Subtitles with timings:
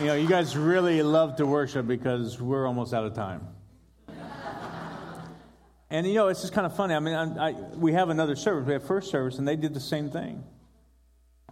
[0.00, 3.48] You know, you guys really love to worship because we're almost out of time.
[5.90, 6.94] and you know, it's just kind of funny.
[6.94, 8.64] I mean, I, I, we have another service.
[8.64, 10.44] We have first service, and they did the same thing.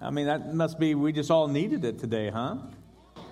[0.01, 2.59] I mean, that must be we just all needed it today, huh?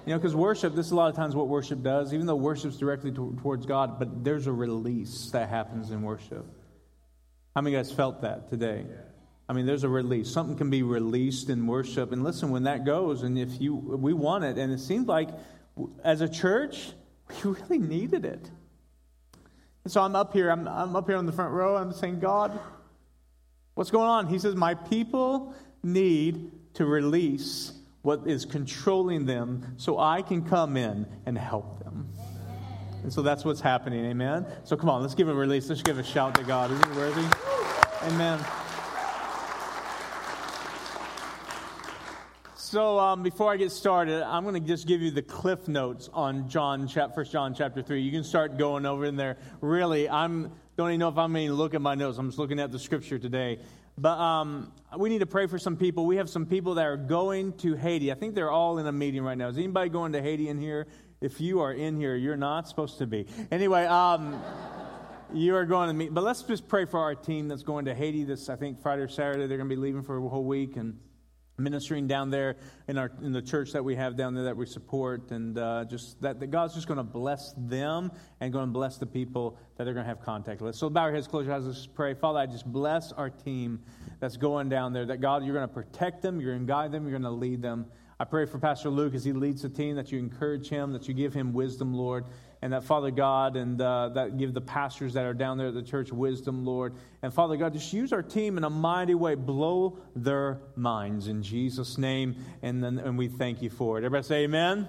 [0.05, 2.35] You know, because worship, this is a lot of times what worship does, even though
[2.35, 6.45] worship's directly to, towards God, but there's a release that happens in worship.
[7.55, 8.85] How many guys felt that today?
[9.49, 10.31] I mean, there's a release.
[10.31, 12.13] Something can be released in worship.
[12.13, 15.29] And listen, when that goes, and if you, we want it, and it seemed like
[16.03, 16.93] as a church,
[17.45, 18.51] we really needed it.
[19.85, 22.21] And so I'm up here, I'm, I'm up here on the front row, I'm saying,
[22.21, 22.59] God,
[23.75, 24.29] what's going on?
[24.29, 30.77] He says, My people need to release what is controlling them so I can come
[30.77, 32.09] in and help them.
[33.03, 34.47] And so that's what's happening, amen?
[34.65, 35.69] So come on, let's give a release.
[35.69, 36.71] Let's give a shout to God.
[36.71, 37.27] Isn't he worthy?
[38.05, 38.41] Amen.
[42.75, 46.11] So um, before I get started, I'm going to just give you the cliff notes
[46.13, 48.03] on John, First John chapter three.
[48.03, 49.37] You can start going over in there.
[49.61, 52.19] Really, I'm don't even know if I'm even look at my notes.
[52.19, 53.61] I'm just looking at the scripture today.
[53.97, 56.05] But um, we need to pray for some people.
[56.05, 58.11] We have some people that are going to Haiti.
[58.11, 59.47] I think they're all in a meeting right now.
[59.47, 60.89] Is anybody going to Haiti in here?
[61.21, 63.29] If you are in here, you're not supposed to be.
[63.53, 64.43] Anyway, um,
[65.33, 66.13] you are going to meet.
[66.13, 69.03] But let's just pray for our team that's going to Haiti this, I think, Friday
[69.03, 69.47] or Saturday.
[69.47, 70.77] They're going to be leaving for a whole week.
[70.77, 70.99] And
[71.57, 72.57] ministering down there
[72.89, 75.31] in our in the church that we have down there that we support.
[75.31, 78.11] And uh, just that, that god's just going to bless them
[78.41, 80.75] and going to bless the people that they're going to have contact with.
[80.75, 82.15] So bow your heads close your eyes let's pray.
[82.15, 83.81] Father i just bless our team
[84.21, 85.07] that's going down there.
[85.07, 87.31] That god you're going to protect them you're going to guide them you're going to
[87.31, 87.87] lead them.
[88.19, 91.09] I pray for pastor luke as he leads the team that you encourage him that
[91.09, 92.25] you give him wisdom lord
[92.65, 95.75] and that Father God, and uh, that give the pastors that are down there at
[95.75, 96.95] the church wisdom, Lord.
[97.21, 99.35] And Father God, just use our team in a mighty way.
[99.35, 104.05] Blow their minds in Jesus' name, and then and we thank you for it.
[104.07, 104.89] Everybody say amen.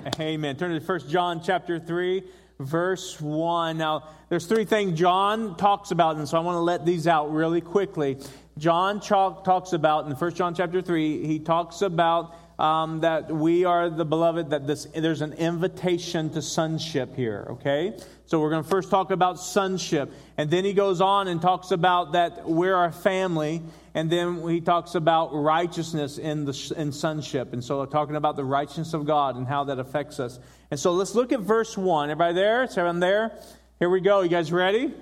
[0.00, 0.14] Amen.
[0.18, 0.56] amen.
[0.56, 2.24] Turn to First John chapter three,
[2.58, 3.78] verse one.
[3.78, 7.32] Now, there's three things John talks about, and so I want to let these out
[7.32, 8.18] really quickly.
[8.58, 11.24] John talks about in First John chapter three.
[11.24, 16.40] He talks about um, that we are the beloved, that this, there's an invitation to
[16.40, 17.98] sonship here, okay?
[18.24, 20.10] So we're going to first talk about sonship.
[20.36, 23.62] And then he goes on and talks about that we're a family.
[23.94, 27.52] And then he talks about righteousness in, the, in sonship.
[27.52, 30.40] And so talking about the righteousness of God and how that affects us.
[30.70, 32.10] And so let's look at verse 1.
[32.10, 32.64] Everybody there?
[32.64, 33.38] Is everyone there?
[33.78, 34.22] Here we go.
[34.22, 34.92] You guys ready?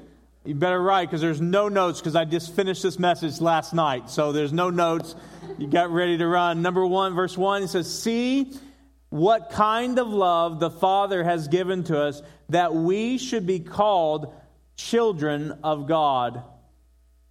[0.47, 4.11] You better write because there's no notes because I just finished this message last night.
[4.11, 5.15] So there's no notes.
[5.57, 6.61] You got ready to run.
[6.61, 8.53] Number one, verse one, it says, See
[9.09, 14.35] what kind of love the Father has given to us that we should be called
[14.77, 16.43] children of God.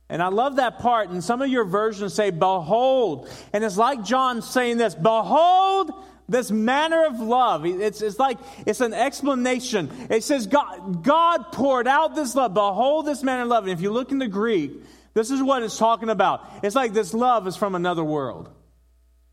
[0.09, 1.09] And I love that part.
[1.09, 3.29] And some of your versions say, Behold.
[3.51, 5.91] And it's like John saying this Behold,
[6.27, 7.65] this manner of love.
[7.65, 9.91] It's, it's like it's an explanation.
[10.09, 12.53] It says God, God poured out this love.
[12.53, 13.63] Behold this manner of love.
[13.65, 14.71] And if you look in the Greek,
[15.13, 16.49] this is what it's talking about.
[16.63, 18.49] It's like this love is from another world.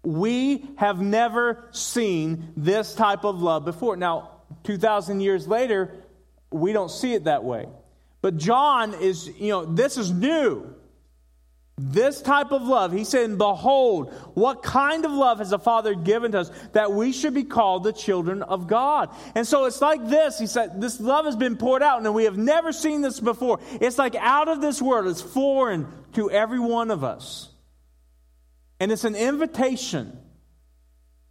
[0.02, 3.96] We have never seen this type of love before.
[3.96, 4.30] Now,
[4.64, 5.94] 2,000 years later,
[6.50, 7.66] we don't see it that way.
[8.22, 10.74] But John is, you know, this is new.
[11.82, 16.32] This type of love, he said, Behold, what kind of love has the Father given
[16.32, 19.08] to us that we should be called the children of God?
[19.34, 20.38] And so it's like this.
[20.38, 23.60] He said, This love has been poured out, and we have never seen this before.
[23.80, 27.48] It's like out of this world, it's foreign to every one of us.
[28.78, 30.18] And it's an invitation.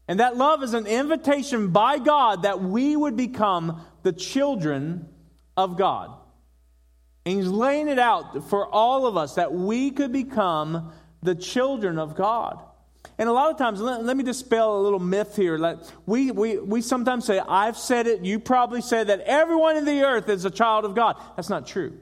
[0.08, 5.08] And that love is an invitation by God that we would become the children
[5.56, 6.19] of God.
[7.26, 10.92] And he's laying it out for all of us that we could become
[11.22, 12.60] the children of God.
[13.18, 15.58] And a lot of times, let, let me dispel a little myth here.
[15.58, 19.86] Like we, we, we sometimes say, I've said it, you probably said that everyone in
[19.86, 21.22] the earth is a child of God.
[21.36, 21.98] That's not true.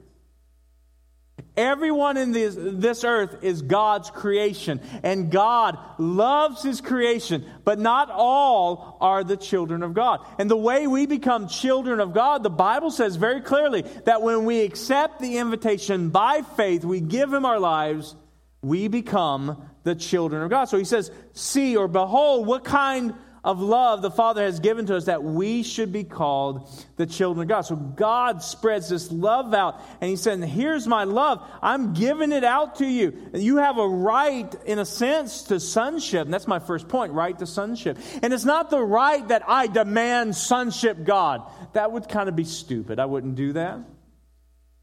[1.58, 8.10] Everyone in this, this earth is God's creation, and God loves His creation, but not
[8.12, 10.24] all are the children of God.
[10.38, 14.44] And the way we become children of God, the Bible says very clearly that when
[14.44, 18.14] we accept the invitation by faith, we give Him our lives,
[18.62, 20.66] we become the children of God.
[20.66, 23.14] So He says, See or behold, what kind
[23.48, 27.44] of love the Father has given to us that we should be called the children
[27.44, 27.62] of God.
[27.62, 31.42] So God spreads this love out, and He said, Here's my love.
[31.62, 33.30] I'm giving it out to you.
[33.32, 36.26] You have a right, in a sense, to sonship.
[36.26, 37.96] And that's my first point right to sonship.
[38.22, 41.40] And it's not the right that I demand sonship, God.
[41.72, 42.98] That would kind of be stupid.
[42.98, 43.78] I wouldn't do that.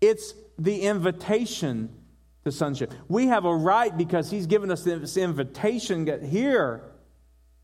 [0.02, 1.94] It's the invitation
[2.46, 2.92] to sonship.
[3.08, 6.08] We have a right because He's given us this invitation.
[6.28, 6.82] Here,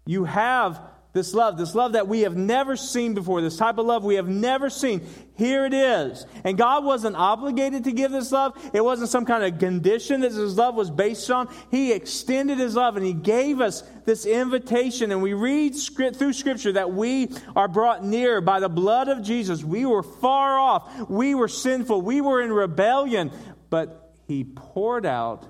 [0.06, 3.86] you have this love, this love that we have never seen before, this type of
[3.86, 5.06] love we have never seen.
[5.36, 6.26] Here it is.
[6.46, 8.58] And God wasn't obligated to give this love.
[8.74, 11.54] It wasn't some kind of condition that his love was based on.
[11.70, 15.12] He extended his love and he gave us this invitation.
[15.12, 19.64] And we read through scripture that we are brought near by the blood of Jesus.
[19.64, 21.10] We were far off.
[21.10, 22.02] We were sinful.
[22.04, 23.32] We were in rebellion.
[23.70, 25.46] But he poured out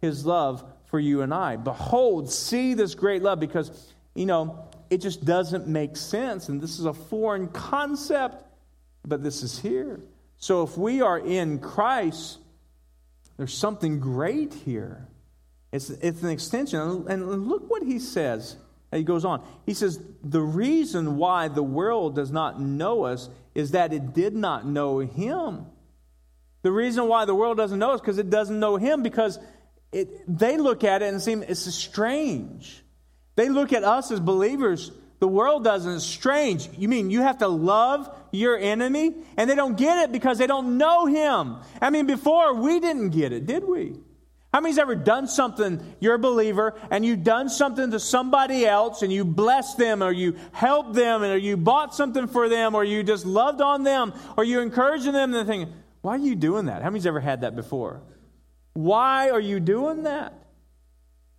[0.00, 1.56] his love for you and I.
[1.56, 6.48] Behold, see this great love because, you know, it just doesn't make sense.
[6.48, 8.44] And this is a foreign concept,
[9.04, 10.00] but this is here.
[10.38, 12.38] So if we are in Christ,
[13.36, 15.08] there's something great here.
[15.72, 17.06] It's, it's an extension.
[17.08, 18.56] And look what he says.
[18.92, 19.42] He goes on.
[19.66, 24.34] He says, The reason why the world does not know us is that it did
[24.34, 25.66] not know him.
[26.62, 29.38] The reason why the world doesn't know us because it doesn't know him because
[29.92, 32.82] it, they look at it and seem it's strange.
[33.36, 34.90] They look at us as believers.
[35.18, 35.96] The world doesn't.
[35.96, 36.68] It's strange.
[36.76, 39.14] You mean you have to love your enemy?
[39.36, 41.58] And they don't get it because they don't know him.
[41.80, 43.96] I mean, before we didn't get it, did we?
[44.52, 49.02] How many's ever done something, you're a believer, and you've done something to somebody else,
[49.02, 52.82] and you blessed them, or you helped them, or you bought something for them, or
[52.82, 55.68] you just loved on them, or you encouraging them, and they think,
[56.00, 56.82] why are you doing that?
[56.82, 58.00] How many's ever had that before?
[58.72, 60.32] Why are you doing that?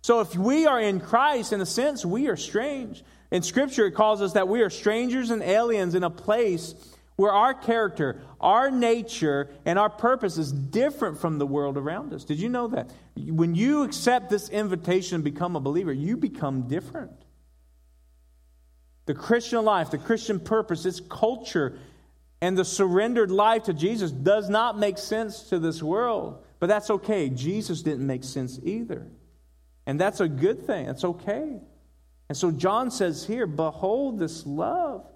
[0.02, 3.02] So, if we are in Christ, in a sense, we are strange.
[3.30, 6.74] In Scripture, it calls us that we are strangers and aliens in a place
[7.16, 12.22] where our character, our nature, and our purpose is different from the world around us.
[12.22, 12.92] Did you know that?
[13.16, 17.10] When you accept this invitation and become a believer, you become different.
[19.06, 21.76] The Christian life, the Christian purpose, its culture,
[22.40, 26.44] and the surrendered life to Jesus does not make sense to this world.
[26.60, 27.30] But that's okay.
[27.30, 29.08] Jesus didn't make sense either.
[29.88, 30.86] And that's a good thing.
[30.86, 31.56] That's okay.
[32.28, 35.06] And so John says here, Behold this love.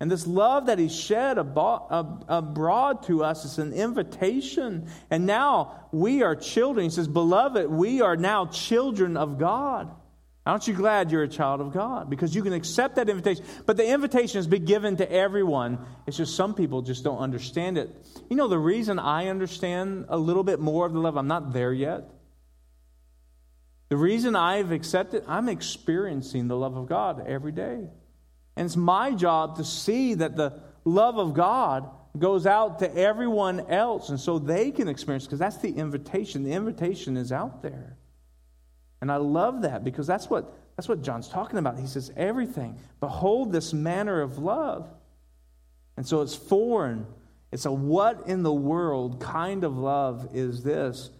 [0.00, 4.88] And this love that he shed abroad to us is an invitation.
[5.10, 6.84] And now we are children.
[6.84, 9.94] He says, Beloved, we are now children of God.
[10.46, 12.08] Aren't you glad you're a child of God?
[12.08, 13.44] Because you can accept that invitation.
[13.66, 15.84] But the invitation has been given to everyone.
[16.06, 17.94] It's just some people just don't understand it.
[18.30, 21.52] You know, the reason I understand a little bit more of the love, I'm not
[21.52, 22.10] there yet.
[23.92, 27.90] The reason I've accepted, I'm experiencing the love of God every day.
[28.56, 33.60] And it's my job to see that the love of God goes out to everyone
[33.68, 36.42] else and so they can experience because that's the invitation.
[36.42, 37.98] The invitation is out there.
[39.02, 41.78] And I love that because that's what that's what John's talking about.
[41.78, 42.78] He says everything.
[42.98, 44.88] Behold this manner of love.
[45.98, 47.06] And so it's foreign.
[47.52, 51.10] It's a what in the world kind of love is this?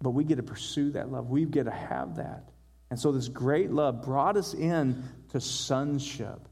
[0.00, 1.28] But we get to pursue that love.
[1.28, 2.50] We get to have that.
[2.90, 6.48] And so this great love brought us in to sonship.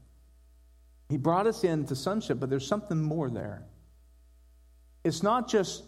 [1.09, 3.63] He brought us into sonship, but there's something more there.
[5.03, 5.83] It's not just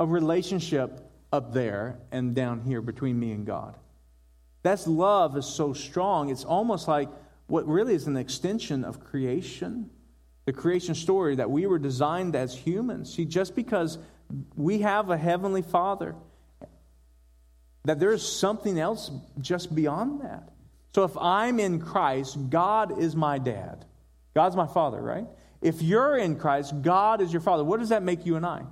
[0.00, 3.76] a relationship up there and down here between me and God.
[4.62, 6.30] That's love is so strong.
[6.30, 7.08] It's almost like
[7.46, 9.90] what really is an extension of creation,
[10.46, 13.14] the creation story that we were designed as humans.
[13.14, 13.98] See, just because
[14.56, 16.14] we have a heavenly Father,
[17.84, 19.10] that there's something else
[19.40, 20.50] just beyond that.
[20.94, 23.84] So if I'm in Christ, God is my dad.
[24.34, 25.26] God's my father, right?
[25.62, 27.64] If you're in Christ, God is your father.
[27.64, 28.62] What does that make you and I?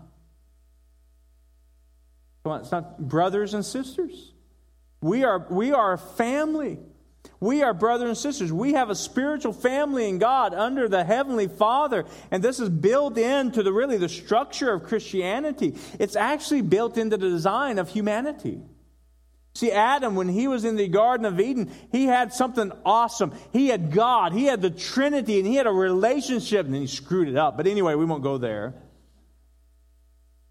[2.42, 4.32] Come on, it's not brothers and sisters.
[5.00, 6.78] We are, we are a family.
[7.40, 8.52] We are brothers and sisters.
[8.52, 12.04] We have a spiritual family in God under the Heavenly Father.
[12.30, 15.76] And this is built into the really the structure of Christianity.
[16.00, 18.60] It's actually built into the design of humanity.
[19.54, 23.32] See, Adam, when he was in the Garden of Eden, he had something awesome.
[23.52, 27.28] He had God, he had the Trinity, and he had a relationship, and he screwed
[27.28, 27.56] it up.
[27.56, 28.74] But anyway, we won't go there.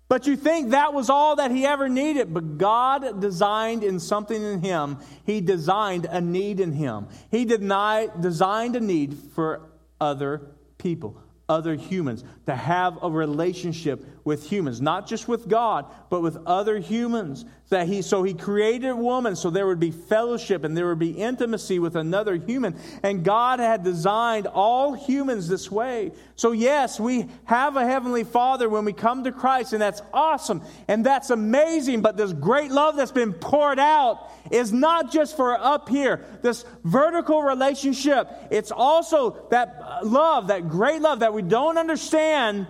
[0.09, 2.33] But you think that was all that he ever needed.
[2.33, 7.07] But God designed in something in him, he designed a need in him.
[7.29, 10.41] He designed a need for other
[10.77, 16.37] people, other humans, to have a relationship with humans, not just with God, but with
[16.45, 17.45] other humans.
[17.69, 21.11] That he, so he created woman so there would be fellowship and there would be
[21.11, 22.79] intimacy with another human.
[23.03, 26.11] And God had designed all humans this way.
[26.35, 30.61] So, yes, we have a heavenly Father when we come to Christ, and that's awesome
[30.87, 32.01] and that's amazing.
[32.01, 36.63] But this great love that's been poured out is not just for up here, this
[36.83, 38.29] vertical relationship.
[38.51, 42.67] It's also that love, that great love that we don't understand,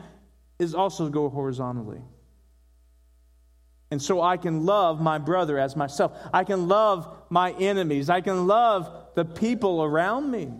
[0.59, 2.01] is also go horizontally.
[3.89, 6.17] And so I can love my brother as myself.
[6.33, 8.09] I can love my enemies.
[8.09, 10.51] I can love the people around me.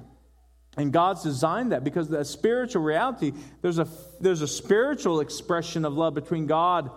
[0.78, 3.88] And God's designed that because the spiritual reality, there's a,
[4.22, 6.92] there's a spiritual expression of love between God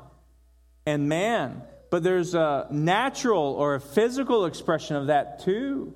[0.87, 5.95] and man, but there's a natural or a physical expression of that too.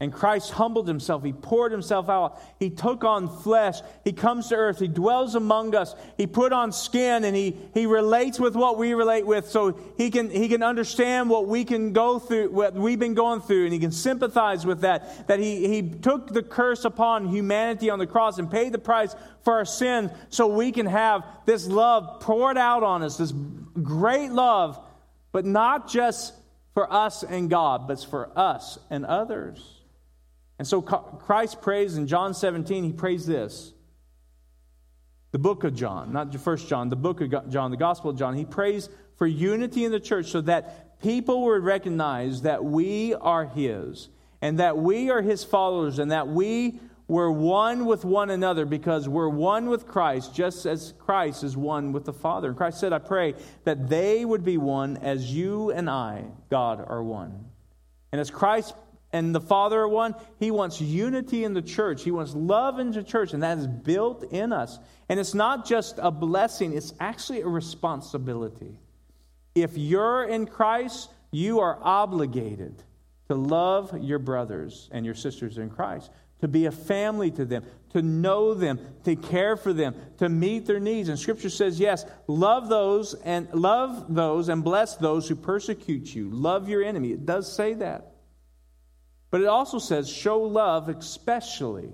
[0.00, 1.24] And Christ humbled himself.
[1.24, 2.40] He poured himself out.
[2.60, 3.80] He took on flesh.
[4.04, 4.78] He comes to earth.
[4.78, 5.96] He dwells among us.
[6.16, 10.12] He put on skin and he, he relates with what we relate with so he
[10.12, 13.72] can, he can understand what we can go through, what we've been going through, and
[13.72, 15.26] he can sympathize with that.
[15.26, 19.16] That he, he took the curse upon humanity on the cross and paid the price
[19.42, 23.32] for our sin so we can have this love poured out on us, this
[23.82, 24.78] great love,
[25.32, 26.34] but not just
[26.72, 29.77] for us and God, but for us and others.
[30.58, 33.72] And so Christ prays in John 17, he prays this.
[35.30, 38.34] The book of John, not first John, the book of John, the gospel of John.
[38.34, 43.46] He prays for unity in the church so that people would recognize that we are
[43.46, 44.08] his
[44.40, 49.08] and that we are his followers and that we were one with one another because
[49.08, 52.48] we're one with Christ, just as Christ is one with the Father.
[52.48, 53.34] And Christ said, I pray
[53.64, 57.46] that they would be one as you and I, God, are one.
[58.12, 58.74] And as Christ
[59.12, 60.14] and the Father one.
[60.38, 62.02] He wants unity in the church.
[62.02, 64.78] He wants love in the church, and that is built in us.
[65.08, 68.78] And it's not just a blessing, it's actually a responsibility.
[69.54, 72.82] If you're in Christ, you are obligated
[73.28, 76.10] to love your brothers and your sisters in Christ,
[76.40, 80.66] to be a family to them, to know them, to care for them, to meet
[80.66, 81.08] their needs.
[81.08, 86.30] And scripture says, yes, love those and love those and bless those who persecute you.
[86.30, 87.12] Love your enemy.
[87.12, 88.12] It does say that.
[89.30, 91.92] But it also says, show love especially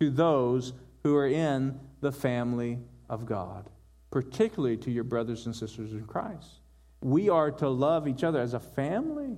[0.00, 0.72] to those
[1.02, 3.68] who are in the family of God,
[4.10, 6.60] particularly to your brothers and sisters in Christ.
[7.00, 9.36] We are to love each other as a family.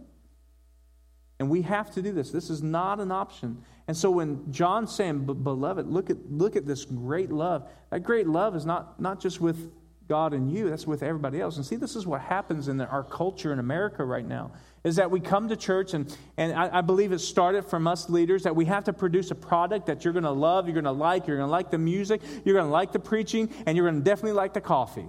[1.39, 2.31] And we have to do this.
[2.31, 3.63] This is not an option.
[3.89, 8.27] And so when John's saying, Beloved, look at, look at this great love, that great
[8.27, 9.73] love is not, not just with
[10.09, 11.57] God and you, that's with everybody else.
[11.57, 14.53] And see, this is what happens in our culture in America right now
[14.85, 18.09] is that we come to church, and, and I, I believe it started from us
[18.09, 20.85] leaders that we have to produce a product that you're going to love, you're going
[20.85, 23.77] to like, you're going to like the music, you're going to like the preaching, and
[23.77, 25.09] you're going to definitely like the coffee.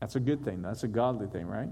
[0.00, 0.60] That's a good thing.
[0.60, 1.70] That's a godly thing, right?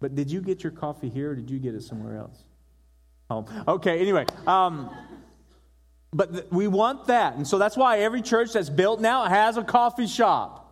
[0.00, 2.42] But did you get your coffee here or did you get it somewhere else?
[3.30, 4.00] Oh, okay.
[4.00, 4.90] Anyway, um,
[6.16, 9.58] but th- we want that, and so that's why every church that's built now has
[9.58, 10.62] a coffee shop.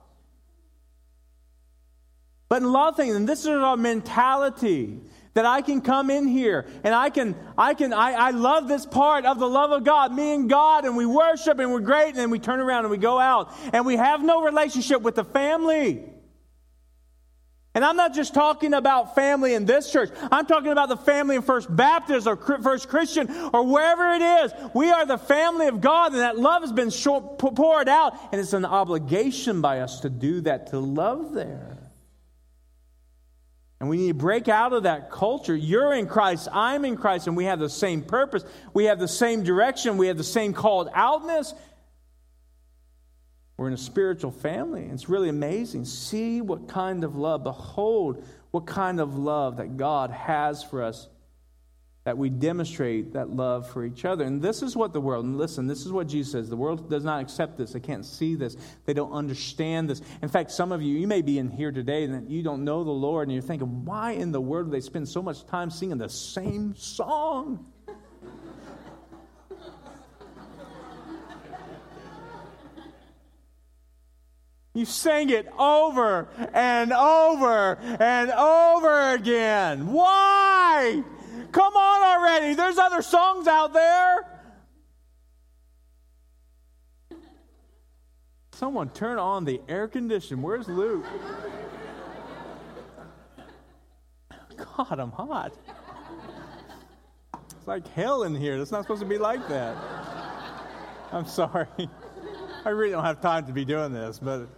[2.49, 5.01] But in a lot of things, and this is our mentality
[5.35, 8.87] that I can come in here and I can, I can, I, I love this
[8.87, 12.11] part of the love of God, me and God, and we worship and we're great,
[12.11, 15.17] and then we turn around and we go out and we have no relationship with
[15.17, 16.05] the family.
[17.75, 20.11] And I'm not just talking about family in this church.
[20.31, 24.53] I'm talking about the family in First Baptist or First Christian or wherever it is.
[24.75, 28.53] We are the family of God, and that love has been poured out, and it's
[28.53, 31.79] an obligation by us to do that, to love there.
[33.81, 35.55] And we need to break out of that culture.
[35.55, 38.45] You're in Christ, I'm in Christ, and we have the same purpose.
[38.73, 39.97] We have the same direction.
[39.97, 41.53] We have the same called outness.
[43.57, 44.89] We're in a spiritual family.
[44.93, 45.85] It's really amazing.
[45.85, 51.09] See what kind of love, behold, what kind of love that God has for us
[52.05, 54.25] that we demonstrate that love for each other.
[54.25, 56.51] And this is what the world, and listen, this is what Jesus says.
[56.51, 57.73] The world does not accept this.
[57.73, 58.57] They can't see this.
[58.85, 60.03] They don't understand this.
[60.21, 62.85] In fact, some of you, you may be in here today and you don't know
[62.85, 65.71] the Lord, and you're thinking, why in the world do they spend so much time
[65.71, 67.65] singing the same song?
[74.75, 79.93] You sang it over and over and over again.
[79.93, 81.03] Why?
[81.53, 82.55] Come on already.
[82.55, 84.27] There's other songs out there.
[88.51, 90.43] Someone turn on the air condition.
[90.43, 91.05] Where's Luke?
[94.57, 95.53] God, I'm hot.
[97.51, 98.57] It's like hell in here.
[98.57, 99.77] It's not supposed to be like that.
[101.13, 101.69] I'm sorry.
[102.65, 104.49] I really don't have time to be doing this, but.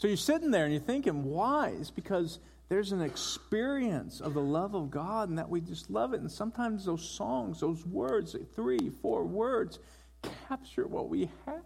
[0.00, 1.74] So you're sitting there and you're thinking, why?
[1.78, 2.38] It's because
[2.70, 6.20] there's an experience of the love of God and that we just love it.
[6.20, 9.78] And sometimes those songs, those words, three, four words,
[10.48, 11.60] capture what we have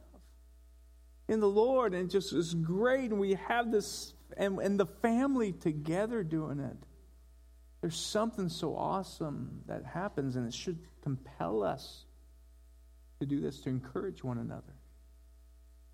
[1.29, 1.95] in the Lord.
[1.95, 3.13] And just is great.
[3.13, 6.77] And we have this, and, and the family together doing it.
[7.83, 12.05] There's something so awesome that happens, and it should compel us
[13.21, 14.75] to do this, to encourage one another.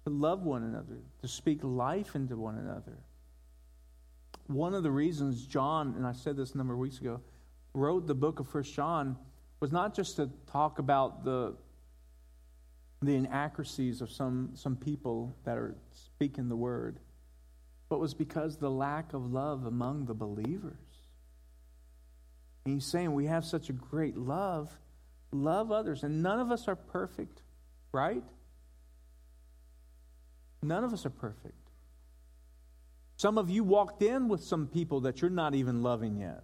[0.04, 2.98] To love one another, to speak life into one another.
[4.46, 7.20] One of the reasons John, and I said this a number of weeks ago,
[7.74, 9.16] wrote the book of First John
[9.60, 11.54] was not just to talk about the
[13.02, 16.98] the inaccuracies of some, some people that are speaking the word,
[17.88, 20.74] but was because the lack of love among the believers.
[22.64, 24.78] And he's saying we have such a great love,
[25.32, 26.02] love others.
[26.02, 27.40] And none of us are perfect,
[27.90, 28.22] right?
[30.62, 31.54] None of us are perfect.
[33.16, 36.42] Some of you walked in with some people that you're not even loving yet.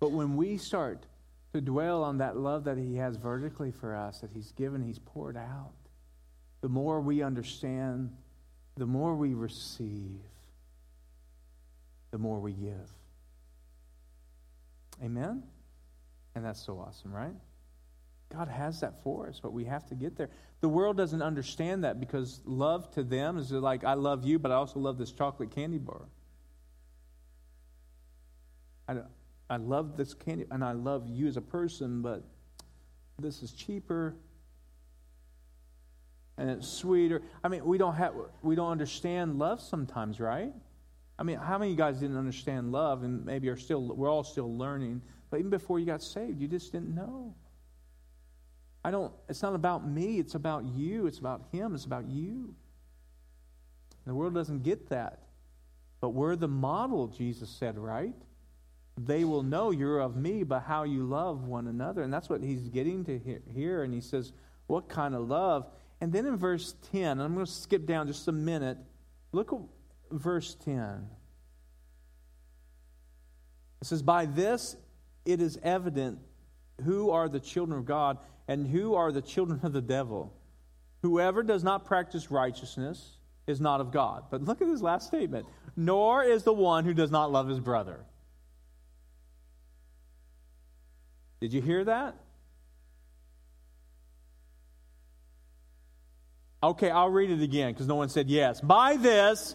[0.00, 1.06] But when we start
[1.52, 4.98] to dwell on that love that He has vertically for us, that He's given, He's
[4.98, 5.72] poured out,
[6.60, 8.10] the more we understand,
[8.76, 10.20] the more we receive,
[12.10, 12.90] the more we give.
[15.02, 15.42] Amen?
[16.34, 17.34] And that's so awesome, right?
[18.30, 20.28] God has that for us, but we have to get there.
[20.60, 24.50] The world doesn't understand that because love to them is like, I love you, but
[24.50, 26.02] I also love this chocolate candy bar.
[28.86, 28.96] I,
[29.48, 32.22] I love this candy, and I love you as a person, but
[33.18, 34.14] this is cheaper
[36.38, 37.22] and it's sweeter.
[37.42, 40.52] I mean, we don't have we don't understand love sometimes, right?
[41.18, 44.10] I mean, how many of you guys didn't understand love and maybe are still we're
[44.10, 47.34] all still learning, but even before you got saved, you just didn't know.
[48.88, 52.54] I don't it's not about me, it's about you, it's about him, it's about you.
[54.06, 55.20] The world doesn't get that.
[56.00, 58.14] But we're the model, Jesus said, right?
[59.06, 62.02] they will know you're of me by how you love one another.
[62.02, 63.82] And that's what he's getting to here.
[63.82, 64.32] And he says,
[64.66, 65.66] What kind of love?
[66.00, 68.78] And then in verse 10, I'm going to skip down just a minute.
[69.32, 69.60] Look at
[70.10, 71.08] verse 10.
[73.80, 74.76] It says, By this
[75.24, 76.18] it is evident
[76.84, 80.32] who are the children of God and who are the children of the devil.
[81.02, 83.16] Whoever does not practice righteousness
[83.46, 84.24] is not of God.
[84.30, 85.46] But look at this last statement.
[85.76, 88.00] Nor is the one who does not love his brother.
[91.40, 92.16] Did you hear that?
[96.60, 98.60] Okay, I'll read it again because no one said yes.
[98.60, 99.54] By this,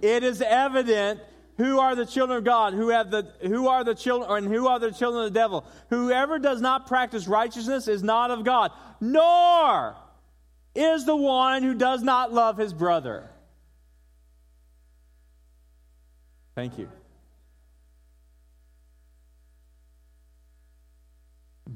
[0.00, 1.20] it is evident
[1.60, 4.66] who are the children of God, who have the who are the children and who
[4.66, 5.64] are the children of the devil.
[5.90, 9.94] Whoever does not practice righteousness is not of God, nor
[10.74, 13.28] is the one who does not love his brother.
[16.54, 16.88] Thank you.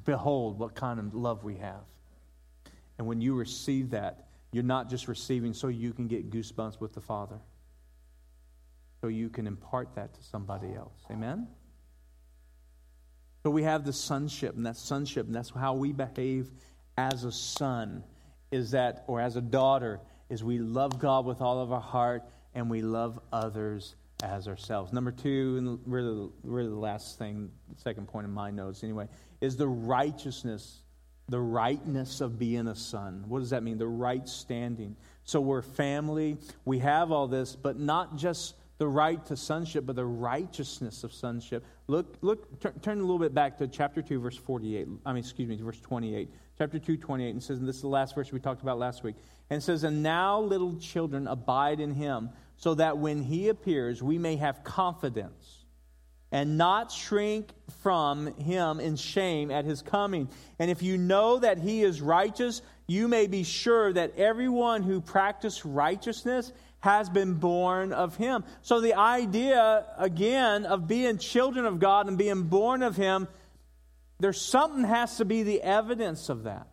[0.05, 1.85] Behold, what kind of love we have.
[2.97, 6.95] And when you receive that, you're not just receiving so you can get goosebumps with
[6.95, 7.39] the Father,
[9.05, 11.05] so you can impart that to somebody else.
[11.11, 11.47] Amen?
[13.43, 16.51] So we have the sonship, and that sonship, and that's how we behave
[16.97, 18.03] as a son,
[18.51, 22.23] is that, or as a daughter, is we love God with all of our heart
[22.55, 24.91] and we love others as ourselves.
[24.91, 29.07] Number two, and really, really the last thing, the second point in my notes anyway,
[29.43, 30.81] is the righteousness,
[31.29, 33.25] the rightness of being a son.
[33.29, 33.77] What does that mean?
[33.77, 34.97] The right standing.
[35.25, 39.97] So we're family, we have all this, but not just the right to sonship, but
[39.97, 41.65] the righteousness of sonship.
[41.87, 44.89] Look, look, turn, turn a little bit back to chapter 2, verse 48.
[45.07, 46.31] I mean, excuse me, verse 28.
[46.59, 49.05] Chapter 2, 28, and says, and this is the last verse we talked about last
[49.05, 49.17] week.
[49.51, 54.19] And says, And now, little children, abide in him, so that when he appears, we
[54.19, 55.65] may have confidence
[56.35, 57.51] and not shrink
[57.83, 60.29] from him in shame at his coming.
[60.59, 65.01] And if you know that he is righteous, you may be sure that everyone who
[65.01, 66.53] practices righteousness
[66.85, 68.45] has been born of him.
[68.63, 73.27] So the idea, again, of being children of God and being born of him,
[74.21, 76.69] there's something has to be the evidence of that.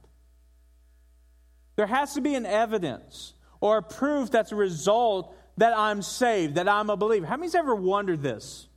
[1.76, 6.56] There has to be an evidence or a proof that's a result that I'm saved,
[6.56, 7.26] that I'm a believer.
[7.26, 8.67] How many's ever wondered this?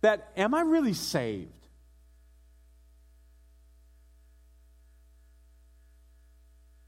[0.00, 1.52] that am I really saved?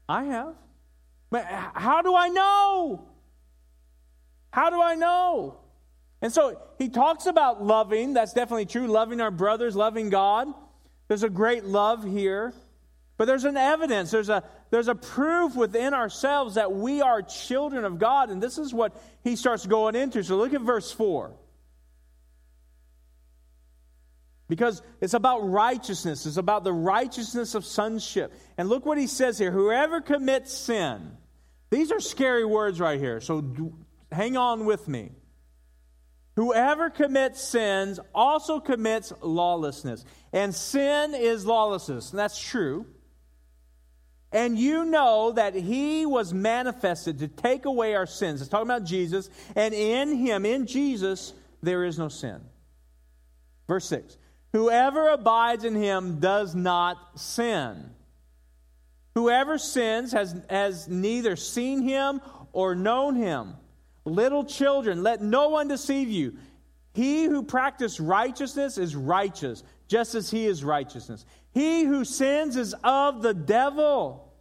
[0.09, 0.55] I have.
[1.29, 3.07] But how do I know?
[4.53, 5.57] How do I know?
[6.21, 8.13] And so he talks about loving.
[8.13, 8.85] That's definitely true.
[8.85, 10.47] Loving our brothers, loving God.
[11.07, 12.53] There's a great love here.
[13.17, 17.83] But there's an evidence, there's a, there's a proof within ourselves that we are children
[17.83, 18.29] of God.
[18.29, 20.21] And this is what he starts going into.
[20.23, 21.33] So look at verse 4.
[24.47, 26.27] Because it's about righteousness.
[26.27, 28.31] It's about the righteousness of sonship.
[28.55, 31.17] And look what he says here whoever commits sin.
[31.71, 33.41] These are scary words right here, so
[34.13, 35.11] hang on with me.
[36.35, 40.03] Whoever commits sins also commits lawlessness.
[40.31, 42.11] And sin is lawlessness.
[42.11, 42.87] And that's true.
[44.31, 48.41] And you know that he was manifested to take away our sins.
[48.41, 49.29] It's talking about Jesus.
[49.55, 52.41] And in him, in Jesus, there is no sin.
[53.67, 54.17] Verse 6
[54.53, 57.91] Whoever abides in him does not sin.
[59.13, 62.19] Whoever sins has, has neither seen him
[62.51, 63.53] or known him.
[64.05, 66.35] Little children, let no one deceive you.
[66.93, 71.25] He who practices righteousness is righteous, just as he is righteousness.
[71.51, 74.33] He who sins is of the devil.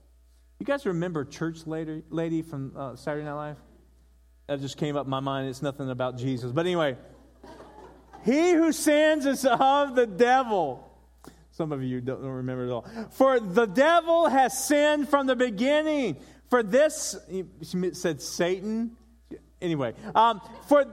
[0.59, 3.57] You guys remember Church Lady, from uh, Saturday Night Live?
[4.49, 5.49] That just came up in my mind.
[5.49, 6.53] It's nothing about Jesus.
[6.53, 6.97] But anyway,
[8.25, 10.89] he who sins is of the devil.
[11.53, 12.87] Some of you don't remember it all.
[13.11, 16.17] For the devil has sinned from the beginning.
[16.49, 17.45] For this, he
[17.93, 18.97] said Satan.
[19.63, 20.85] Anyway, um, for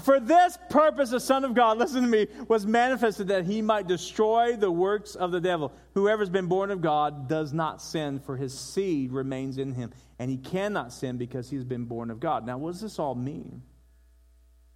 [0.00, 3.86] for this purpose, the Son of God, listen to me, was manifested that he might
[3.86, 5.72] destroy the works of the devil.
[5.94, 9.92] Whoever's been born of God does not sin, for his seed remains in him.
[10.18, 12.46] And he cannot sin because he has been born of God.
[12.46, 13.62] Now, what does this all mean?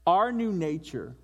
[0.06, 1.16] Our new nature,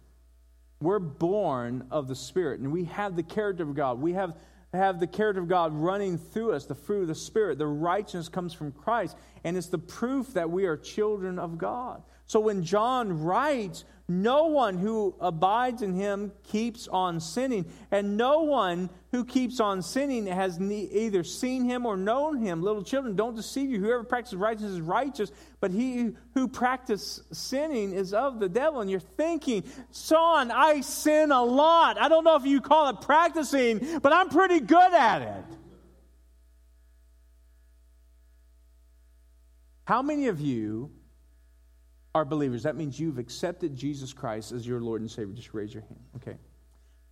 [0.81, 4.01] we're born of the Spirit, and we have the character of God.
[4.01, 4.37] We have,
[4.73, 7.59] have the character of God running through us, the fruit of the Spirit.
[7.59, 12.03] The righteousness comes from Christ, and it's the proof that we are children of God.
[12.27, 13.85] So when John writes,
[14.21, 19.81] no one who abides in him keeps on sinning, and no one who keeps on
[19.81, 22.63] sinning has ne- either seen him or known him.
[22.63, 23.79] Little children, don't deceive you.
[23.79, 28.81] Whoever practices righteousness is righteous, but he who practices sinning is of the devil.
[28.81, 31.99] And you're thinking, son, I sin a lot.
[31.99, 35.45] I don't know if you call it practicing, but I'm pretty good at it.
[39.85, 40.91] How many of you
[42.15, 42.63] are believers.
[42.63, 45.35] That means you've accepted Jesus Christ as your Lord and Savior.
[45.35, 46.01] Just raise your hand.
[46.17, 46.37] Okay.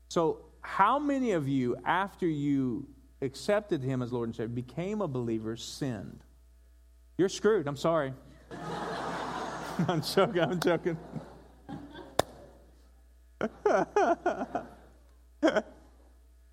[0.08, 2.86] So, how many of you, after you
[3.22, 6.22] accepted Him as Lord and Savior, became a believer, sinned?
[7.16, 7.66] You're screwed.
[7.66, 8.12] I'm sorry.
[9.88, 10.42] I'm joking.
[10.42, 10.98] I'm joking.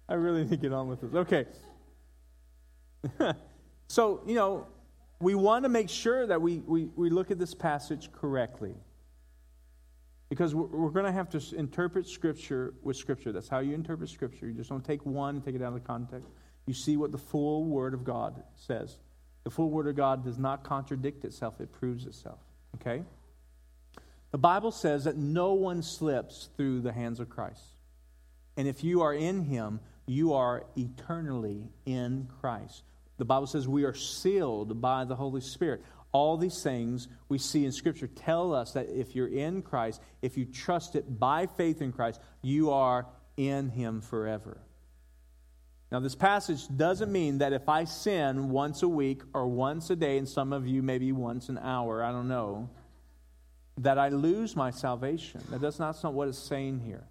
[0.10, 1.14] I really need to get on with this.
[1.14, 1.46] Okay.
[3.88, 4.68] so, you know,
[5.20, 8.76] we want to make sure that we, we, we look at this passage correctly.
[10.30, 13.32] Because we're, we're going to have to interpret Scripture with Scripture.
[13.32, 14.48] That's how you interpret Scripture.
[14.48, 16.28] You just don't take one and take it out of context.
[16.66, 18.98] You see what the full Word of God says.
[19.44, 22.40] The full Word of God does not contradict itself, it proves itself.
[22.76, 23.04] Okay?
[24.32, 27.64] The Bible says that no one slips through the hands of Christ.
[28.58, 32.84] And if you are in Him, you are eternally in Christ.
[33.18, 35.84] The Bible says we are sealed by the Holy Spirit.
[36.12, 40.38] All these things we see in Scripture tell us that if you're in Christ, if
[40.38, 44.60] you trust it by faith in Christ, you are in Him forever.
[45.92, 49.96] Now, this passage doesn't mean that if I sin once a week or once a
[49.96, 52.70] day, and some of you maybe once an hour, I don't know,
[53.78, 55.42] that I lose my salvation.
[55.50, 57.06] That that's not what it's saying here.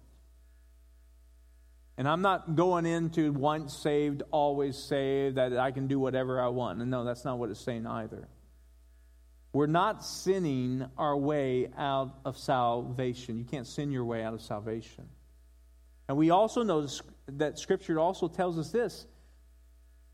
[1.97, 6.47] And I'm not going into once saved, always saved, that I can do whatever I
[6.49, 6.79] want.
[6.79, 8.27] And no, that's not what it's saying either.
[9.51, 13.39] We're not sinning our way out of salvation.
[13.39, 15.09] You can't sin your way out of salvation.
[16.07, 16.87] And we also know
[17.27, 19.07] that Scripture also tells us this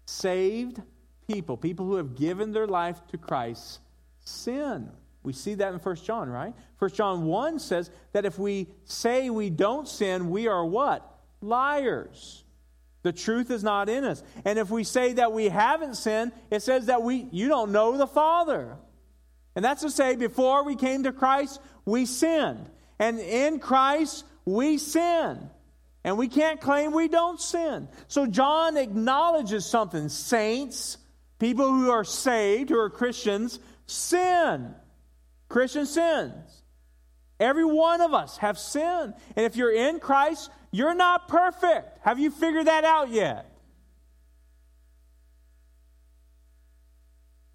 [0.06, 0.82] saved
[1.28, 3.80] people, people who have given their life to Christ,
[4.22, 4.90] sin.
[5.24, 6.54] We see that in 1 John, right?
[6.80, 11.13] 1 John 1 says that if we say we don't sin, we are what?
[11.44, 12.44] Liars.
[13.04, 14.24] The truth is not in us.
[14.46, 17.98] And if we say that we haven't sinned, it says that we you don't know
[17.98, 18.78] the Father.
[19.56, 22.70] And that's to say, before we came to Christ, we sinned.
[22.98, 25.50] And in Christ, we sin.
[26.04, 27.88] And we can't claim we don't sin.
[28.08, 30.10] So John acknowledges something.
[30.10, 30.98] Saints,
[31.40, 34.74] people who are saved, who are Christians, sin.
[35.50, 36.64] Christian sins.
[37.40, 39.14] Every one of us have sinned.
[39.36, 42.00] And if you're in Christ, you're not perfect.
[42.02, 43.46] Have you figured that out yet?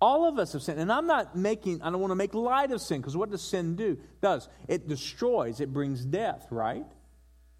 [0.00, 0.78] All of us have sinned.
[0.78, 3.42] And I'm not making, I don't want to make light of sin because what does
[3.42, 3.98] sin do?
[4.00, 4.48] It does.
[4.68, 6.86] It destroys, it brings death, right?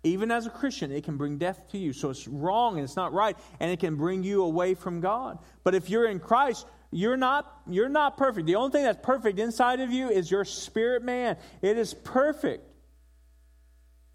[0.05, 1.93] Even as a Christian, it can bring death to you.
[1.93, 5.41] So it's wrong and it's not right, and it can bring you away from God.
[5.65, 8.47] But if you're in Christ, you're not, you're not perfect.
[8.47, 11.37] The only thing that's perfect inside of you is your spirit man.
[11.63, 12.65] It is perfect.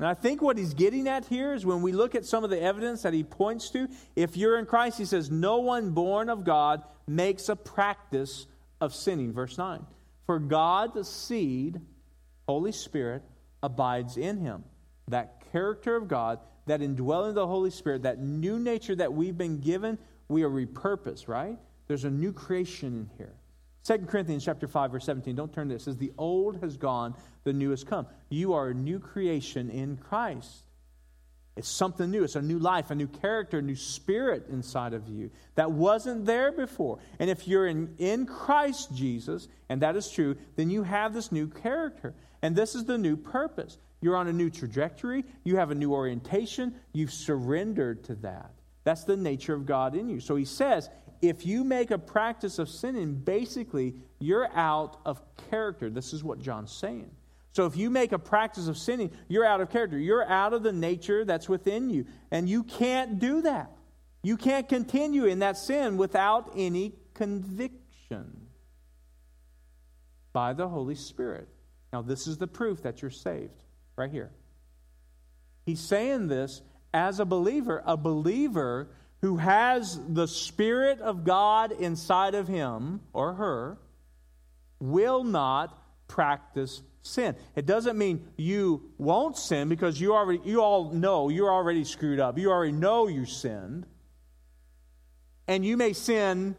[0.04, 2.50] And I think what he's getting at here is when we look at some of
[2.50, 3.88] the evidence that he points to,
[4.18, 8.46] if you're in Christ, he says, No one born of God makes a practice
[8.82, 9.32] of sinning.
[9.32, 9.86] Verse 9.
[10.26, 11.80] For God, the seed,
[12.50, 13.24] Holy Spirit,
[13.62, 14.66] abides in him.
[15.08, 19.38] That character of God, that indwelling of the Holy Spirit, that new nature that we've
[19.38, 21.58] been given, we are repurposed, right?
[21.88, 23.36] There's a new creation in here.
[23.86, 25.36] 2 Corinthians chapter 5, verse 17.
[25.36, 25.84] Don't turn this.
[25.84, 28.08] Says, The old has gone, the new has come.
[28.30, 30.63] You are a new creation in Christ.
[31.56, 32.24] It's something new.
[32.24, 36.26] It's a new life, a new character, a new spirit inside of you that wasn't
[36.26, 36.98] there before.
[37.19, 41.32] And if you're in, in Christ Jesus, and that is true, then you have this
[41.32, 42.15] new character.
[42.41, 43.78] And this is the new purpose.
[44.02, 45.26] You're on a new trajectory.
[45.43, 46.74] You have a new orientation.
[46.91, 48.52] You've surrendered to that.
[48.84, 50.19] That's the nature of God in you.
[50.19, 50.89] So he says,
[51.24, 55.90] if you make a practice of sinning, basically, you're out of character.
[55.90, 57.10] This is what John's saying.
[57.54, 59.98] So if you make a practice of sinning, you're out of character.
[59.98, 62.06] You're out of the nature that's within you.
[62.30, 63.72] And you can't do that.
[64.22, 68.48] You can't continue in that sin without any conviction
[70.34, 71.48] by the Holy Spirit.
[71.94, 73.64] Now, this is the proof that you're saved,
[73.96, 74.32] right here.
[75.66, 76.62] He's saying this
[76.94, 78.90] as a believer, a believer
[79.24, 83.78] who has the Spirit of God inside of him or her
[84.82, 87.34] will not practice sin.
[87.56, 92.20] It doesn't mean you won't sin because you already you all know you're already screwed
[92.20, 92.38] up.
[92.38, 93.86] You already know you sinned.
[95.48, 96.58] And you may sin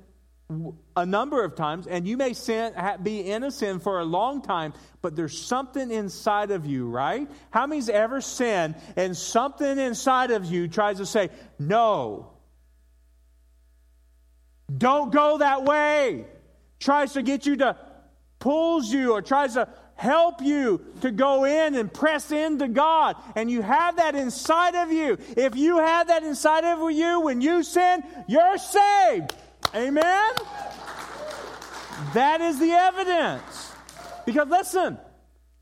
[0.97, 2.73] a number of times and you may sin
[3.03, 4.73] be in a sin for a long time,
[5.03, 7.31] but there's something inside of you, right?
[7.51, 12.31] How many's ever sinned and something inside of you tries to say, "No.
[14.77, 16.27] Don't go that way."
[16.81, 17.77] Tries to get you to
[18.45, 23.17] pulls you or tries to help you to go in and press into God.
[23.37, 25.17] And you have that inside of you.
[25.35, 29.35] If you have that inside of you when you sin, you're saved.
[29.75, 30.33] Amen?
[32.13, 33.73] That is the evidence.
[34.27, 34.99] Because listen,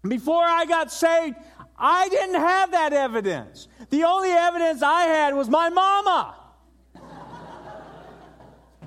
[0.03, 1.37] before I got saved,
[1.79, 3.69] I didn't have that evidence.
[3.91, 6.35] The only evidence I had was my mama.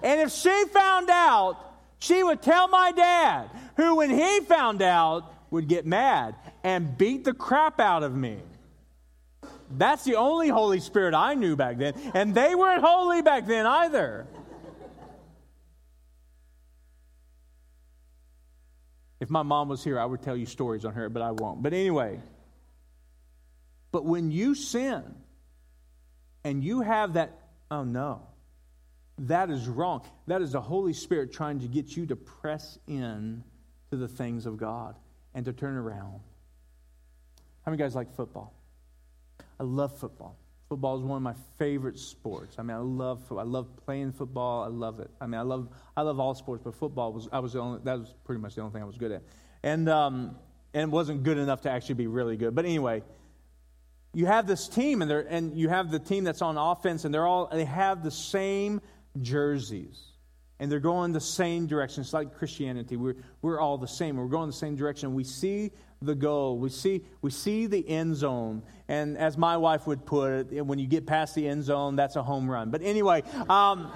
[0.04, 1.58] And if she found out,
[2.00, 7.24] she would tell my dad, who, when he found out, would get mad and beat
[7.24, 8.40] the crap out of me.
[9.72, 11.94] That's the only Holy Spirit I knew back then.
[12.14, 14.28] And they weren't holy back then either.
[19.20, 21.64] If my mom was here, I would tell you stories on her, but I won't.
[21.64, 22.20] But anyway,
[23.92, 25.04] but when you sin
[26.44, 27.32] and you have that,
[27.72, 28.28] oh no,
[29.18, 30.02] that is wrong.
[30.28, 33.44] That is the Holy Spirit trying to get you to press in
[33.92, 34.96] to the things of God
[35.34, 36.20] and to turn around.
[37.64, 38.54] How many guys like football?
[39.60, 40.38] I love football.
[40.70, 42.58] Football is one of my favorite sports.
[42.58, 44.64] I mean, I love I love playing football.
[44.64, 45.12] I love it.
[45.22, 47.80] I mean, I love I love all sports, but football was I was the only
[47.84, 49.24] that was pretty much the only thing I was good at,
[49.64, 50.36] and um,
[50.74, 52.56] and wasn't good enough to actually be really good.
[52.56, 53.04] But anyway,
[54.14, 57.14] you have this team, and they and you have the team that's on offense, and
[57.14, 58.82] they're all they have the same
[59.22, 60.16] jerseys
[60.60, 62.02] and they're going the same direction.
[62.02, 62.96] It's like Christianity.
[62.96, 64.16] We're, we're all the same.
[64.16, 65.14] We're going the same direction.
[65.14, 66.58] We see the goal.
[66.58, 68.64] We see, we see the end zone.
[68.88, 72.16] And as my wife would put it, when you get past the end zone, that's
[72.16, 72.70] a home run.
[72.70, 73.92] But anyway, um,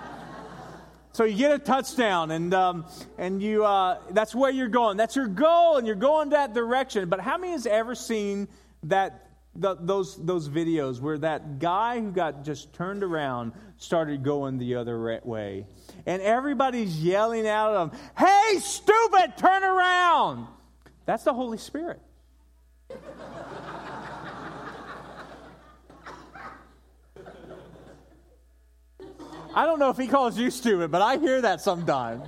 [1.13, 2.85] so you get a touchdown, and, um,
[3.17, 4.97] and you, uh, that's where you're going.
[4.97, 7.07] That's your goal, and you're going that direction.
[7.07, 8.49] But how many has ever seen
[8.83, 9.28] that
[9.59, 14.75] the, those, those videos where that guy who got just turned around started going the
[14.75, 15.65] other way.
[16.05, 20.47] And everybody's yelling out at him, Hey, stupid, turn around.
[21.05, 21.99] That's the Holy Spirit.
[29.55, 32.23] I don't know if he calls you stupid, but I hear that sometimes.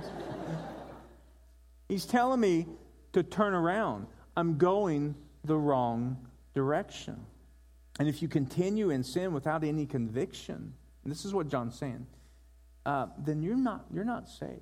[1.88, 2.66] He's telling me
[3.12, 4.06] to turn around.
[4.36, 5.14] I'm going
[5.44, 6.16] the wrong
[6.54, 7.26] direction.
[7.98, 12.06] And if you continue in sin without any conviction, this is what John's saying,
[12.86, 14.60] uh, then you're not, you're not saved.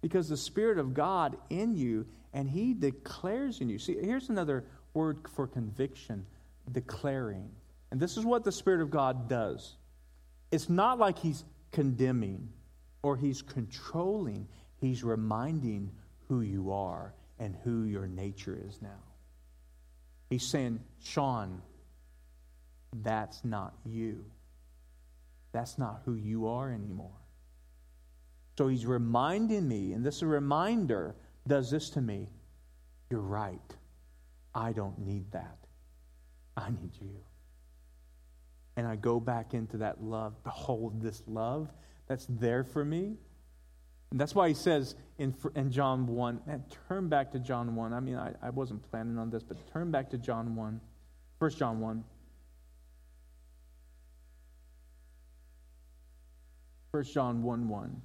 [0.00, 3.78] Because the Spirit of God in you, and He declares in you.
[3.78, 6.26] See, here's another word for conviction
[6.72, 7.50] declaring.
[7.90, 9.76] And this is what the Spirit of God does.
[10.50, 12.48] It's not like He's condemning
[13.02, 14.46] or He's controlling,
[14.80, 15.90] He's reminding
[16.28, 19.09] who you are and who your nature is now.
[20.30, 21.60] He's saying, Sean,
[23.02, 24.24] that's not you.
[25.52, 27.10] That's not who you are anymore.
[28.56, 31.16] So he's reminding me, and this reminder
[31.46, 32.28] does this to me.
[33.10, 33.58] You're right.
[34.54, 35.58] I don't need that.
[36.56, 37.16] I need you.
[38.76, 41.72] And I go back into that love, behold this love
[42.06, 43.16] that's there for me.
[44.10, 46.40] And that's why he says in, in John 1.
[46.46, 47.92] Man, turn back to John 1.
[47.92, 50.80] I mean, I, I wasn't planning on this, but turn back to John 1,
[51.38, 52.04] 1 John 1.
[56.92, 58.02] 1 John 1 1.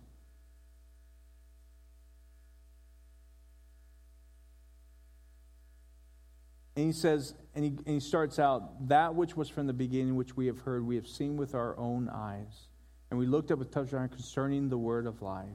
[6.76, 10.18] And he says, and he, and he starts out, that which was from the beginning,
[10.18, 12.68] which we have heard, we have seen with our own eyes.
[13.10, 15.48] And we looked up with touch on concerning the word of life.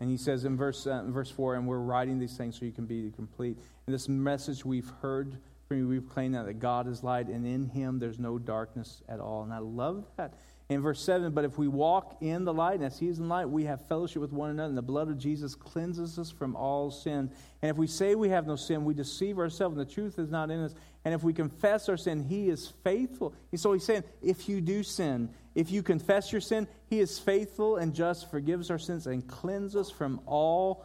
[0.00, 2.64] And he says in verse, uh, in verse 4, and we're writing these things so
[2.64, 3.58] you can be complete.
[3.86, 7.46] And this message we've heard from you, we've claimed that that God is light, and
[7.46, 9.42] in him there's no darkness at all.
[9.42, 10.34] And I love that
[10.70, 13.28] in verse 7, but if we walk in the light, and as he is in
[13.28, 16.56] light, we have fellowship with one another, and the blood of Jesus cleanses us from
[16.56, 17.30] all sin.
[17.60, 20.30] And if we say we have no sin, we deceive ourselves, and the truth is
[20.30, 20.74] not in us.
[21.04, 23.34] And if we confess our sin, he is faithful.
[23.54, 27.76] So he's saying, if you do sin, if you confess your sin, he is faithful
[27.76, 30.84] and just, forgives our sins, and cleanses us from all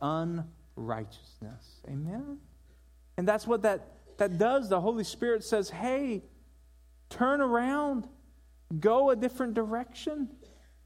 [0.00, 1.80] unrighteousness.
[1.88, 2.38] Amen?
[3.16, 4.68] And that's what that, that does.
[4.68, 6.22] The Holy Spirit says, hey,
[7.10, 8.08] turn around
[8.80, 10.28] go a different direction.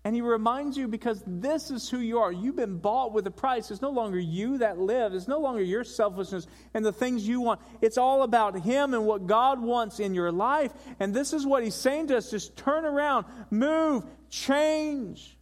[0.08, 2.32] And he reminds you because this is who you are.
[2.32, 3.70] You've been bought with a price.
[3.70, 5.12] It's no longer you that live.
[5.12, 7.60] It's no longer your selfishness and the things you want.
[7.82, 10.72] It's all about him and what God wants in your life.
[10.98, 15.36] And this is what he's saying to us just turn around, move, change.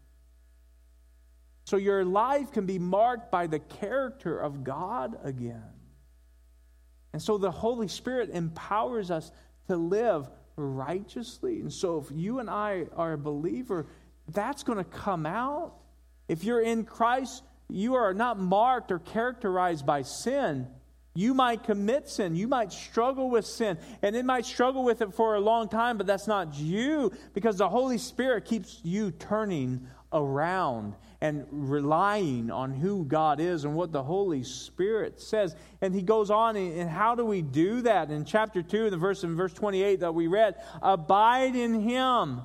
[1.62, 5.62] So your life can be marked by the character of God again.
[7.12, 9.30] And so the Holy Spirit empowers us
[9.68, 11.60] to live righteously.
[11.60, 13.86] And so, if you and I are a believer,
[14.28, 15.74] that's going to come out.
[16.28, 20.66] If you're in Christ, you are not marked or characterized by sin.
[21.14, 22.36] You might commit sin.
[22.36, 23.78] You might struggle with sin.
[24.02, 27.56] And it might struggle with it for a long time, but that's not you because
[27.56, 33.92] the Holy Spirit keeps you turning around and relying on who God is and what
[33.92, 35.56] the Holy Spirit says.
[35.80, 38.10] And he goes on, and how do we do that?
[38.10, 42.42] In chapter 2, the verse in verse 28 that we read, abide in him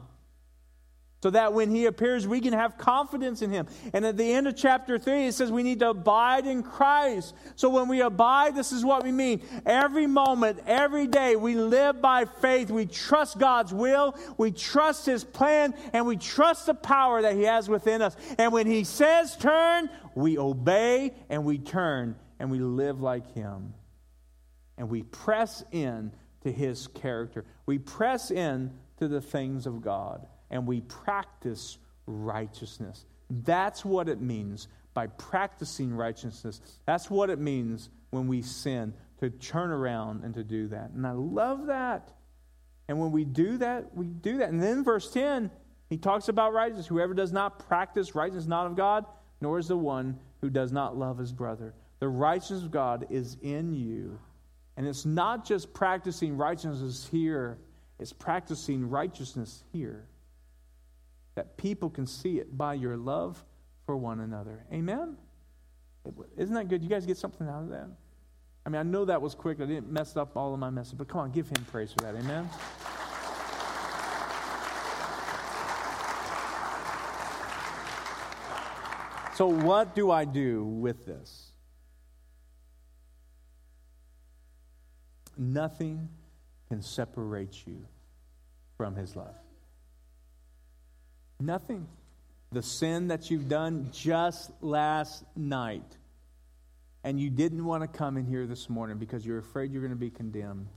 [1.22, 3.68] so that when he appears, we can have confidence in him.
[3.94, 7.36] And at the end of chapter 3, it says we need to abide in Christ.
[7.56, 9.44] So when we abide, this is what we mean.
[9.66, 12.72] Every moment, every day, we live by faith.
[12.72, 17.44] We trust God's will, we trust his plan, and we trust the power that he
[17.44, 18.18] has within us.
[18.40, 23.76] And when he says turn, we obey and we turn and we live like him.
[24.76, 27.46] And we press in to his character.
[27.68, 33.06] We press in to the things of God and we practice righteousness.
[33.30, 36.62] That's what it means by practicing righteousness.
[36.86, 40.92] That's what it means when we sin, to turn around and to do that.
[40.92, 42.12] And I love that.
[42.90, 44.50] And when we do that, we do that.
[44.50, 45.50] And then verse 10,
[45.90, 46.88] he talks about righteousness.
[46.88, 49.06] Whoever does not practice righteousness not of God,
[49.40, 51.74] nor is the one who does not love his brother.
[52.00, 54.20] The righteousness of God is in you.
[54.76, 57.60] And it's not just practicing righteousness here,
[58.00, 60.08] it's practicing righteousness here
[61.36, 63.44] that people can see it by your love
[63.86, 64.66] for one another.
[64.72, 65.18] Amen?
[66.38, 66.84] Isn't that good?
[66.84, 67.90] You guys get something out of that?
[68.66, 69.60] I mean, I know that was quick.
[69.60, 72.04] I didn't mess up all of my message, but come on, give him praise for
[72.04, 72.16] that.
[72.16, 72.50] Amen?
[79.36, 81.48] So, what do I do with this?
[85.38, 86.10] Nothing
[86.70, 87.88] can separate you
[88.78, 89.36] from his love.
[91.42, 91.88] Nothing.
[92.52, 95.98] The sin that you've done just last night,
[97.04, 99.90] and you didn't want to come in here this morning because you're afraid you're going
[99.92, 100.68] to be condemned,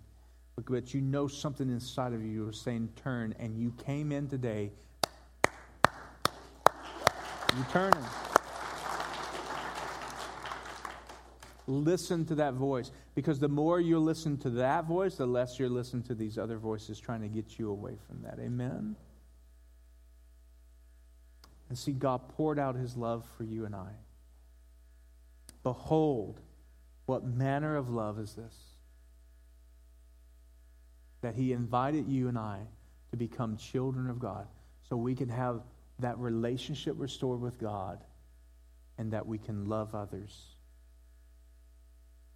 [0.57, 4.71] but you know something inside of you was saying turn, and you came in today.
[7.55, 8.05] You're turning.
[11.67, 15.69] Listen to that voice because the more you listen to that voice, the less you're
[15.69, 18.39] listening to these other voices trying to get you away from that.
[18.39, 18.97] Amen
[21.75, 23.91] and see God poured out his love for you and I.
[25.65, 26.41] Behold,
[27.07, 28.55] what manner of love is this?
[31.23, 32.61] That he invited you and I
[33.11, 34.47] to become children of God
[34.89, 35.63] so we can have
[35.99, 38.05] that relationship restored with God
[38.97, 40.45] and that we can love others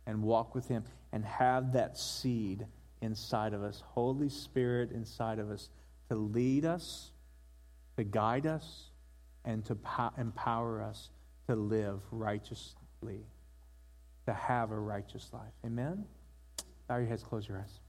[0.04, 0.82] and walk with him
[1.12, 2.66] and have that seed
[3.00, 5.70] inside of us, Holy Spirit inside of us,
[6.08, 7.12] to lead us,
[7.96, 8.87] to guide us,
[9.48, 9.78] and to
[10.18, 11.08] empower us
[11.48, 13.24] to live righteously,
[14.26, 15.54] to have a righteous life.
[15.64, 16.04] Amen?
[16.86, 17.80] Bow your heads, close your eyes.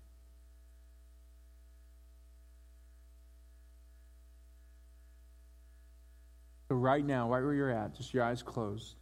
[6.69, 8.95] So, right now, right where you're at, just your eyes closed.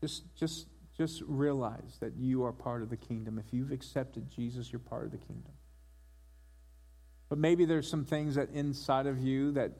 [0.00, 0.66] Just, just,
[0.96, 3.38] just realize that you are part of the kingdom.
[3.38, 5.52] If you've accepted Jesus, you're part of the kingdom.
[7.28, 9.72] But maybe there's some things that inside of you that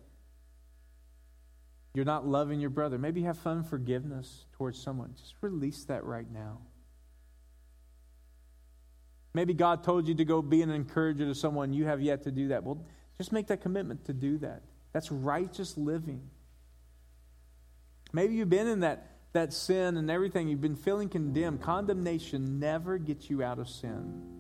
[1.95, 2.99] you're not loving your brother.
[2.99, 5.15] Maybe you have fun forgiveness towards someone.
[5.19, 6.59] Just release that right now.
[9.35, 11.73] Maybe God told you to go be an encourager to someone.
[11.73, 12.65] You have yet to do that.
[12.65, 12.85] Well,
[13.19, 14.63] just make that commitment to do that.
[14.93, 16.23] That's righteous living.
[18.13, 20.49] Maybe you've been in that, that sin and everything.
[20.49, 21.63] You've been feeling condemned.
[21.63, 24.38] Condemnation never gets you out of sin.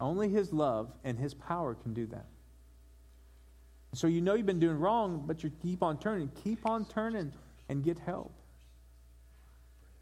[0.00, 2.26] Only His love and His power can do that.
[3.94, 6.30] So you know you've been doing wrong, but you keep on turning.
[6.44, 7.32] Keep on turning
[7.68, 8.32] and get help.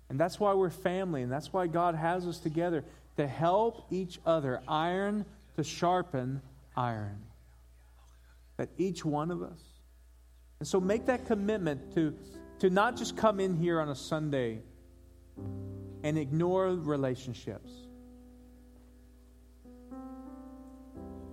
[0.09, 2.85] And that's why we're family, and that's why God has us together
[3.17, 5.25] to help each other, iron
[5.57, 6.43] to sharpen
[6.77, 7.23] iron.
[8.57, 9.61] That each one of us.
[10.59, 12.15] And so make that commitment to,
[12.61, 14.61] to not just come in here on a Sunday
[16.03, 17.71] and ignore relationships.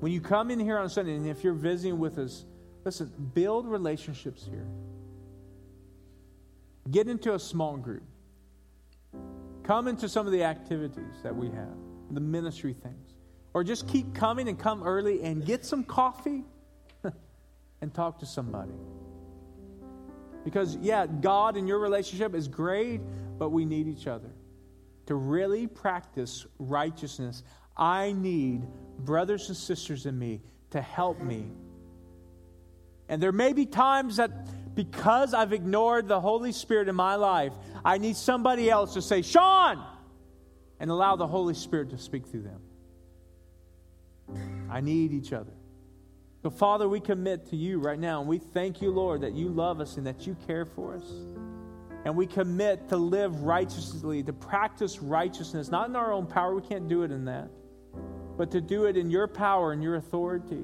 [0.03, 2.43] When you come in here on Sunday, and if you're visiting with us,
[2.83, 4.67] listen, build relationships here.
[6.91, 8.03] Get into a small group.
[9.63, 11.77] Come into some of the activities that we have,
[12.11, 13.13] the ministry things.
[13.53, 16.43] Or just keep coming and come early and get some coffee
[17.81, 18.73] and talk to somebody.
[20.43, 22.99] Because, yeah, God and your relationship is great,
[23.39, 24.31] but we need each other.
[25.05, 27.43] To really practice righteousness,
[27.77, 28.67] I need
[28.99, 30.41] brothers and sisters in me
[30.71, 31.45] to help me.
[33.09, 37.53] And there may be times that because I've ignored the Holy Spirit in my life,
[37.85, 39.83] I need somebody else to say, Sean,
[40.79, 42.61] and allow the Holy Spirit to speak through them.
[44.69, 45.53] I need each other.
[46.41, 49.47] So, Father, we commit to you right now, and we thank you, Lord, that you
[49.47, 51.09] love us and that you care for us.
[52.05, 56.61] And we commit to live righteously, to practice righteousness, not in our own power, we
[56.61, 57.49] can't do it in that,
[58.37, 60.63] but to do it in your power and your authority.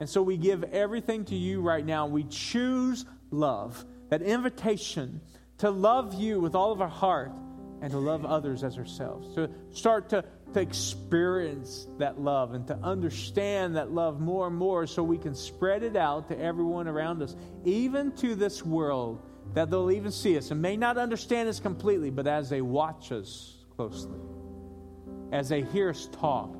[0.00, 2.06] And so we give everything to you right now.
[2.06, 5.20] We choose love, that invitation
[5.58, 7.32] to love you with all of our heart
[7.80, 9.34] and to love others as ourselves.
[9.34, 14.86] To start to, to experience that love and to understand that love more and more
[14.86, 19.22] so we can spread it out to everyone around us, even to this world,
[19.54, 23.12] that they'll even see us and may not understand us completely, but as they watch
[23.12, 24.18] us closely,
[25.32, 26.55] as they hear us talk,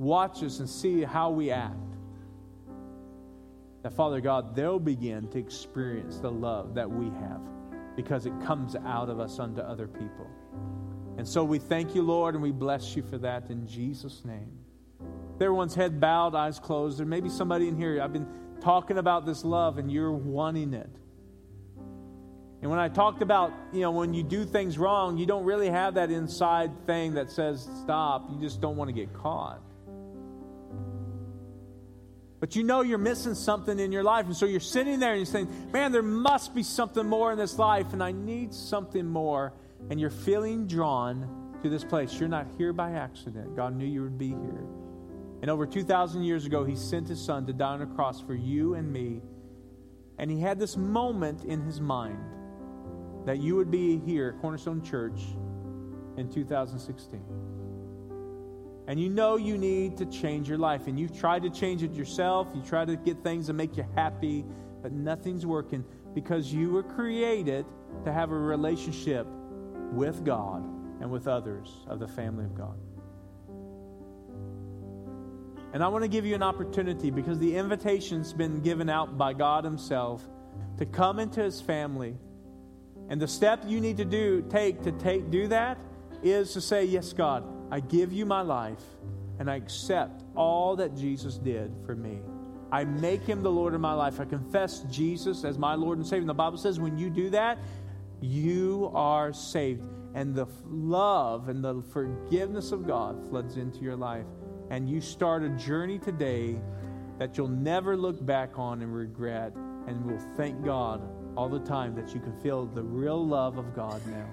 [0.00, 1.76] watch us and see how we act
[3.82, 7.40] that Father God, they'll begin to experience the love that we have
[7.96, 10.26] because it comes out of us unto other people.
[11.16, 14.52] And so we thank you, Lord, and we bless you for that in Jesus' name.
[15.40, 16.98] Everyone's head bowed, eyes closed.
[16.98, 18.02] There may be somebody in here.
[18.02, 18.28] I've been
[18.60, 20.90] talking about this love and you're wanting it.
[22.62, 25.70] And when I talked about, you know, when you do things wrong, you don't really
[25.70, 28.28] have that inside thing that says stop.
[28.30, 29.62] You just don't want to get caught.
[32.40, 34.24] But you know you're missing something in your life.
[34.24, 37.38] And so you're sitting there and you're saying, man, there must be something more in
[37.38, 39.52] this life, and I need something more.
[39.90, 42.18] And you're feeling drawn to this place.
[42.18, 43.54] You're not here by accident.
[43.54, 44.64] God knew you would be here.
[45.42, 48.34] And over 2,000 years ago, He sent His Son to die on a cross for
[48.34, 49.20] you and me.
[50.18, 52.18] And He had this moment in His mind
[53.26, 55.20] that you would be here at Cornerstone Church
[56.16, 57.59] in 2016
[58.86, 61.92] and you know you need to change your life, and you've tried to change it
[61.92, 64.44] yourself, you try to get things that make you happy,
[64.82, 67.64] but nothing's working because you were created
[68.04, 69.26] to have a relationship
[69.92, 70.62] with God
[71.00, 72.76] and with others of the family of God.
[75.72, 79.32] And I want to give you an opportunity because the invitation's been given out by
[79.32, 80.28] God Himself
[80.78, 82.16] to come into His family.
[83.08, 85.78] And the step you need to do, take to take, do that
[86.22, 88.82] is to say, Yes, God, I give you my life
[89.38, 92.20] and I accept all that Jesus did for me.
[92.72, 94.20] I make him the Lord of my life.
[94.20, 96.20] I confess Jesus as my Lord and Savior.
[96.20, 97.58] And the Bible says when you do that,
[98.20, 99.82] you are saved.
[100.14, 104.26] And the love and the forgiveness of God floods into your life.
[104.70, 106.60] And you start a journey today
[107.18, 109.54] that you'll never look back on and regret.
[109.86, 111.02] And will thank God
[111.36, 114.28] all the time that you can feel the real love of God now.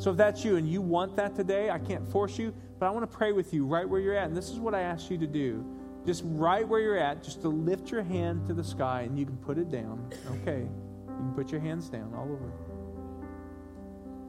[0.00, 2.90] So if that's you and you want that today, I can't force you, but I
[2.90, 4.28] want to pray with you right where you're at.
[4.28, 5.62] And this is what I ask you to do.
[6.06, 9.26] Just right where you're at, just to lift your hand to the sky and you
[9.26, 10.10] can put it down.
[10.40, 10.60] Okay.
[10.62, 12.50] You can put your hands down all over.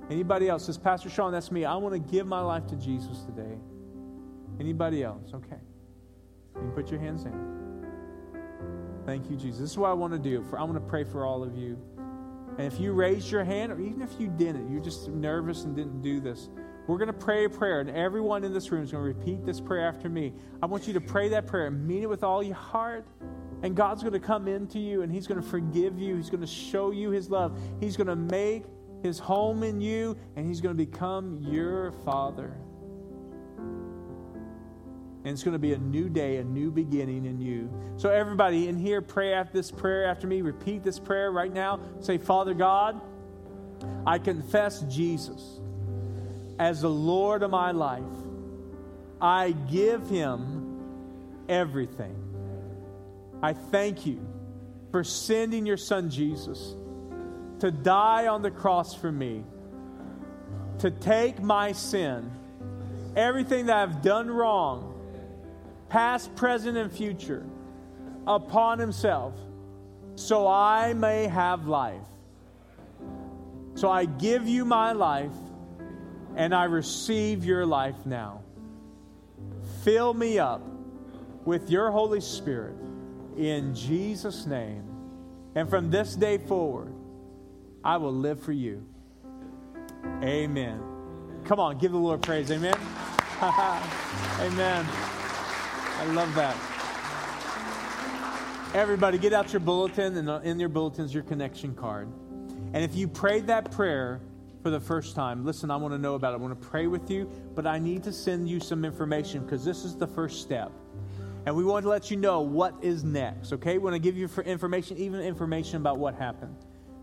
[0.10, 1.64] Anybody else says, Pastor Sean, that's me.
[1.64, 3.58] I want to give my life to Jesus today.
[4.60, 5.34] Anybody else?
[5.34, 5.62] Okay.
[6.56, 7.88] You can put your hands down.
[9.06, 9.62] Thank you, Jesus.
[9.62, 10.44] This is what I want to do.
[10.44, 11.80] For I want to pray for all of you.
[12.58, 15.76] And if you raised your hand, or even if you didn't, you're just nervous and
[15.76, 16.50] didn't do this,
[16.88, 19.46] we're going to pray a prayer, and everyone in this room is going to repeat
[19.46, 20.34] this prayer after me.
[20.62, 23.06] I want you to pray that prayer and mean it with all your heart
[23.64, 26.16] And God's going to come into you and He's going to forgive you.
[26.16, 27.60] He's going to show you His love.
[27.80, 28.66] He's going to make
[29.04, 32.56] His home in you and He's going to become your Father.
[35.24, 37.70] And it's going to be a new day, a new beginning in you.
[37.98, 40.42] So, everybody in here, pray after this prayer after me.
[40.42, 41.80] Repeat this prayer right now.
[42.00, 43.00] Say, Father God,
[44.06, 45.60] I confess Jesus
[46.58, 48.04] as the Lord of my life.
[49.22, 50.80] I give him
[51.48, 52.16] everything.
[53.44, 54.26] I thank you
[54.92, 56.76] for sending your son Jesus
[57.60, 59.44] to die on the cross for me,
[60.80, 62.32] to take my sin,
[63.16, 64.91] everything that I've done wrong
[65.92, 67.46] past, present, and future,
[68.26, 69.34] upon himself,
[70.16, 72.08] so I may have life.
[73.76, 75.36] So I give you my life,
[76.38, 78.42] and I receive your life now.
[79.84, 80.62] Fill me up
[81.44, 82.76] with your Holy Spirit
[83.36, 84.86] in Jesus' name.
[85.56, 86.94] And from this day forward,
[87.84, 88.88] I will live for you.
[90.24, 90.82] Amen.
[91.44, 92.50] Come on, give the Lord praise.
[92.50, 92.78] Amen.
[94.40, 94.86] Amen.
[96.02, 96.56] I love that.
[98.74, 102.08] Everybody, get out your bulletin, and uh, in your bulletins, your connection card.
[102.74, 104.20] And if you prayed that prayer
[104.64, 106.38] for the first time, listen, I want to know about it.
[106.38, 109.64] I want to pray with you, but I need to send you some information because
[109.64, 110.72] this is the first step.
[111.46, 113.74] And we want to let you know what is next, okay?
[113.74, 116.56] We want to give you information, even information about what happened.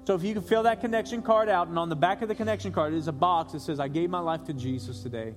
[0.09, 2.35] So if you can fill that connection card out, and on the back of the
[2.35, 5.37] connection card is a box that says, I gave my life to Jesus today.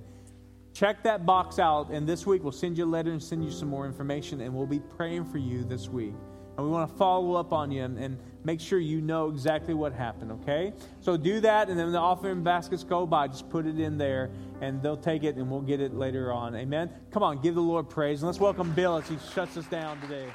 [0.74, 3.50] Check that box out, and this week we'll send you a letter and send you
[3.50, 6.14] some more information, and we'll be praying for you this week.
[6.56, 9.74] And we want to follow up on you and, and make sure you know exactly
[9.74, 10.72] what happened, okay?
[11.00, 14.30] So do that, and then the offering baskets go by, just put it in there,
[14.62, 16.56] and they'll take it, and we'll get it later on.
[16.56, 16.90] Amen?
[17.10, 20.00] Come on, give the Lord praise, and let's welcome Bill as he shuts us down
[20.00, 20.26] today.